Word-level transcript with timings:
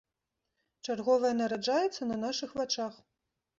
Чарговая 0.87 1.33
нараджаецца 1.43 2.01
на 2.11 2.19
нашых 2.25 2.59
вачах. 2.63 2.93